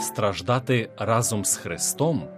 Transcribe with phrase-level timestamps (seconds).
[0.00, 2.28] страждати разом з Христом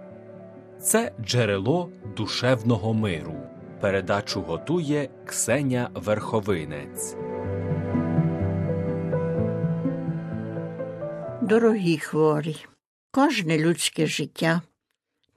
[0.81, 3.35] це джерело душевного миру.
[3.81, 7.15] Передачу готує Ксеня Верховинець.
[11.41, 12.55] Дорогі хворі,
[13.11, 14.61] кожне людське життя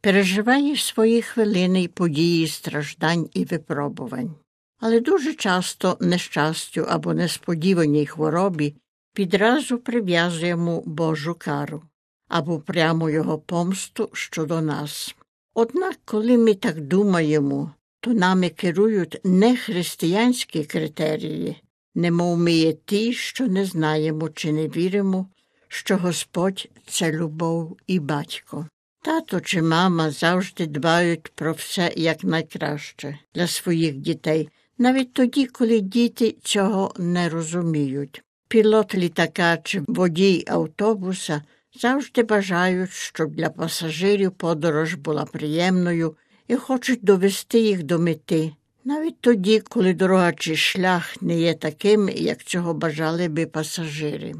[0.00, 4.34] переживає свої хвилини й події страждань і випробувань,
[4.81, 8.75] але дуже часто нещастю або несподіваній хворобі
[9.18, 11.82] відразу прив'язуємо Божу кару
[12.30, 15.14] або прямо його помсту щодо нас.
[15.54, 21.62] Однак, коли ми так думаємо, то нами керують не християнські критерії,
[21.94, 25.26] немов ми є ті, що не знаємо чи не віримо,
[25.68, 28.67] що Господь це любов і батько.
[29.03, 36.37] Тато чи мама завжди дбають про все якнайкраще для своїх дітей, навіть тоді, коли діти
[36.42, 38.22] цього не розуміють.
[38.48, 41.42] Пілот літака чи водій автобуса
[41.75, 46.17] завжди бажають, щоб для пасажирів подорож була приємною
[46.49, 48.53] і хочуть довести їх до мети,
[48.85, 54.35] навіть тоді, коли дорога чи шлях не є таким, як цього бажали би пасажири.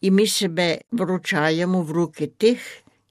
[0.00, 2.58] І ми себе вручаємо в руки тих,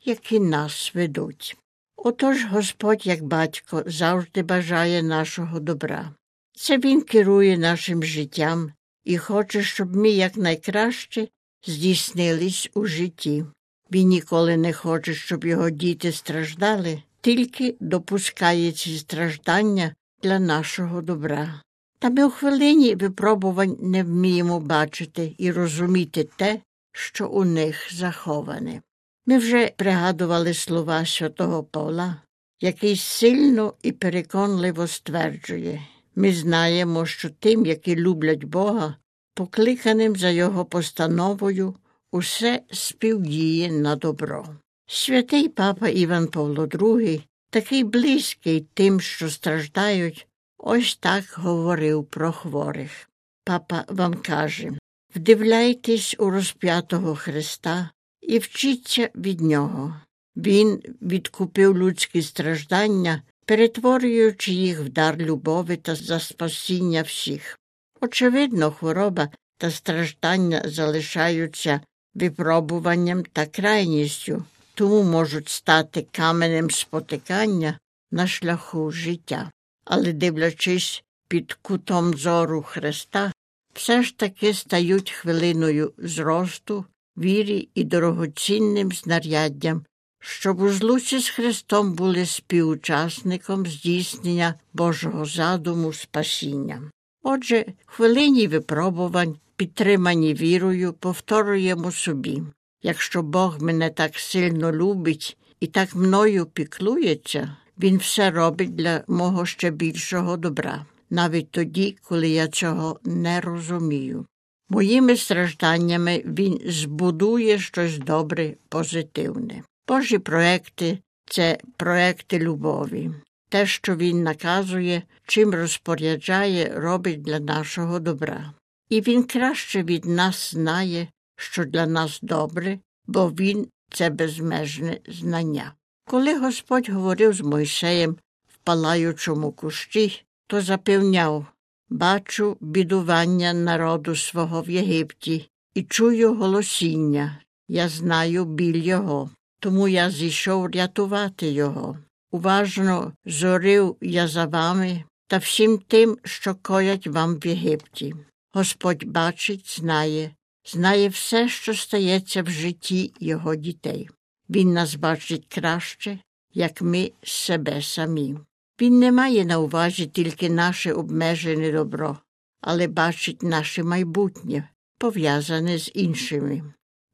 [0.06, 1.58] які нас ведуть.
[1.96, 6.14] Отож Господь, як батько, завжди бажає нашого добра.
[6.56, 8.72] Це Він керує нашим життям
[9.04, 11.28] і хоче, щоб ми якнайкраще
[11.66, 13.46] здійснились у житті.
[13.92, 21.62] Він ніколи не хоче, щоб його діти страждали, тільки допускає ці страждання для нашого добра.
[22.00, 26.60] Та ми у хвилині випробувань не вміємо бачити і розуміти те,
[26.92, 28.82] що у них заховане.
[29.26, 32.16] Ми вже пригадували слова святого Павла,
[32.62, 35.82] який сильно і переконливо стверджує
[36.16, 38.96] ми знаємо, що тим, які люблять Бога,
[39.34, 41.76] покликаним за Його постановою,
[42.12, 44.48] усе співдіє на добро.
[44.88, 50.28] Святий папа Іван Павло II, такий близький тим, що страждають,
[50.58, 53.10] ось так говорив про хворих.
[53.44, 54.72] Папа вам каже
[55.16, 57.90] вдивляйтесь у розп'ятого Христа
[58.22, 59.96] і вчіться від нього.
[60.36, 67.60] Він відкупив людські страждання, перетворюючи їх в дар любові та за спасіння всіх.
[68.04, 71.82] Очевидно, хвороба та страждання залишаються
[72.14, 74.44] випробуванням та крайністю,
[74.74, 77.80] тому можуть стати каменем спотикання
[78.12, 79.52] на шляху життя.
[79.86, 83.32] Але, дивлячись під кутом зору Христа,
[83.74, 86.86] все ж таки стають хвилиною зросту,
[87.18, 89.86] вірі і дорогоцінним знаряддям,
[90.20, 96.82] щоб у злуці з Христом були співучасником здійснення Божого задуму спасіння.
[97.24, 102.44] Отже, хвилині випробувань, підтримані вірою, повторюємо собі
[102.84, 109.46] якщо Бог мене так сильно любить і так мною піклується, Він все робить для мого
[109.46, 114.26] ще більшого добра, навіть тоді, коли я цього не розумію.
[114.70, 119.64] Моїми стражданнями Він збудує щось добре, позитивне.
[119.88, 123.12] Божі проекти це проекти любові.
[123.54, 128.54] Те, що він наказує, чим розпоряджає, робить для нашого добра.
[128.90, 135.74] І він краще від нас знає, що для нас добре, бо він це безмежне знання.
[136.06, 138.12] Коли Господь говорив з Мойсеєм
[138.54, 141.46] в палаючому кущі, то запевняв
[141.90, 147.40] бачу бідування народу свого в Єгипті і чую голосіння.
[147.68, 149.30] Я знаю біль його,
[149.60, 151.98] тому я зійшов рятувати його.
[152.34, 158.16] Уважно зорив я за вами та всім тим, що коять вам в Єгипті.
[158.54, 160.32] Господь бачить, знає,
[160.66, 164.10] знає все, що стається в житті його дітей.
[164.50, 166.20] Він нас бачить краще,
[166.54, 168.38] як ми себе самі.
[168.82, 172.18] Він не має на увазі тільки наше обмежене добро,
[172.62, 174.70] але бачить наше майбутнє,
[175.00, 176.64] пов'язане з іншими.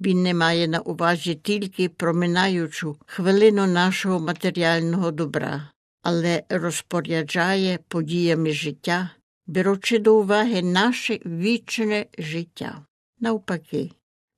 [0.01, 5.69] Він не має на увазі тільки проминаючу хвилину нашого матеріального добра,
[6.01, 9.09] але розпоряджає подіями життя,
[9.47, 12.85] беручи до уваги наше вічне життя.
[13.19, 13.91] Навпаки,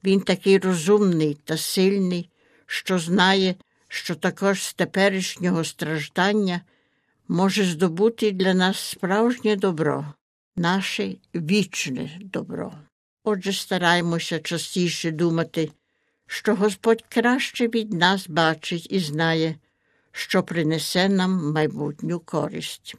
[0.03, 2.29] він такий розумний та сильний,
[2.65, 3.55] що знає,
[3.87, 6.61] що також з теперішнього страждання
[7.27, 10.05] може здобути для нас справжнє добро,
[10.55, 12.73] наше вічне добро.
[13.23, 15.71] Отже, стараймося частіше думати,
[16.27, 19.55] що Господь краще від нас бачить і знає,
[20.11, 22.95] що принесе нам майбутню користь.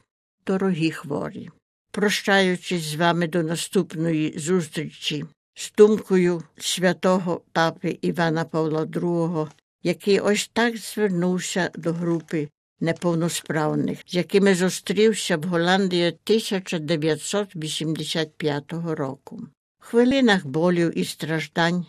[0.47, 1.51] Дорогі хворі,
[1.91, 5.25] прощаючись з вами до наступної зустрічі
[5.55, 9.49] з думкою святого папи Івана Павла II,
[9.83, 12.49] який ось так звернувся до групи
[12.81, 19.47] неповносправних, з якими зустрівся в Голландії 1985 року.
[19.85, 21.87] Хвилинах болю і страждань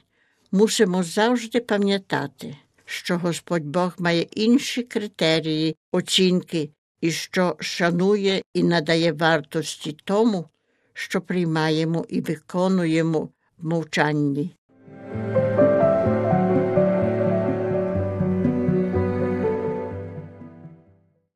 [0.51, 6.69] мусимо завжди пам'ятати, що Господь Бог має інші критерії оцінки
[7.01, 10.49] і що шанує і надає вартості тому,
[10.93, 14.55] що приймаємо і виконуємо в мовчанні.